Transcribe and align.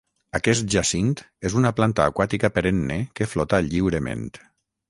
Aquest 0.37 0.63
jacint 0.75 1.11
és 1.51 1.57
una 1.59 1.73
planta 1.81 2.07
aquàtica 2.13 2.53
perenne 2.57 2.99
que 3.21 3.31
flota 3.35 3.61
lliurement. 3.69 4.29